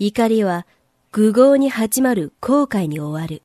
[0.00, 0.66] 怒りは
[1.12, 3.43] 愚合に始まる後悔に終わる。